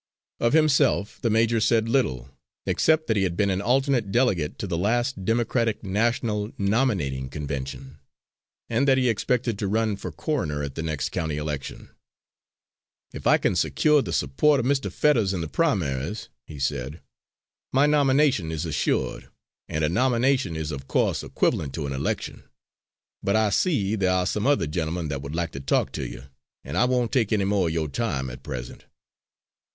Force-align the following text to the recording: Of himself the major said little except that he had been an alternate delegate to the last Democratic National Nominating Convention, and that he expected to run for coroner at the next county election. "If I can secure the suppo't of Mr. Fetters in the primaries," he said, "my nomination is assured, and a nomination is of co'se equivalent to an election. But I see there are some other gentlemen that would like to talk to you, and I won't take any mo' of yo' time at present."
Of 0.39 0.53
himself 0.53 1.19
the 1.21 1.29
major 1.29 1.59
said 1.61 1.87
little 1.87 2.31
except 2.65 3.05
that 3.05 3.17
he 3.17 3.21
had 3.21 3.37
been 3.37 3.51
an 3.51 3.61
alternate 3.61 4.11
delegate 4.11 4.57
to 4.57 4.65
the 4.65 4.75
last 4.75 5.23
Democratic 5.25 5.83
National 5.83 6.51
Nominating 6.57 7.29
Convention, 7.29 7.99
and 8.67 8.87
that 8.87 8.97
he 8.97 9.09
expected 9.09 9.59
to 9.59 9.67
run 9.67 9.95
for 9.95 10.11
coroner 10.11 10.63
at 10.63 10.73
the 10.73 10.81
next 10.81 11.09
county 11.09 11.37
election. 11.37 11.89
"If 13.13 13.27
I 13.27 13.37
can 13.37 13.55
secure 13.55 14.01
the 14.01 14.09
suppo't 14.11 14.57
of 14.57 14.65
Mr. 14.65 14.91
Fetters 14.91 15.35
in 15.35 15.41
the 15.41 15.47
primaries," 15.47 16.29
he 16.47 16.57
said, 16.57 16.99
"my 17.71 17.85
nomination 17.85 18.51
is 18.51 18.65
assured, 18.65 19.29
and 19.69 19.83
a 19.83 19.87
nomination 19.87 20.55
is 20.55 20.71
of 20.71 20.87
co'se 20.87 21.21
equivalent 21.23 21.75
to 21.75 21.85
an 21.85 21.93
election. 21.93 22.41
But 23.21 23.35
I 23.35 23.51
see 23.51 23.93
there 23.93 24.09
are 24.13 24.25
some 24.25 24.47
other 24.47 24.65
gentlemen 24.65 25.09
that 25.09 25.21
would 25.21 25.35
like 25.35 25.51
to 25.51 25.59
talk 25.59 25.91
to 25.91 26.07
you, 26.07 26.23
and 26.63 26.75
I 26.75 26.85
won't 26.85 27.11
take 27.11 27.31
any 27.31 27.45
mo' 27.45 27.67
of 27.67 27.71
yo' 27.73 27.85
time 27.85 28.31
at 28.31 28.41
present." 28.41 28.85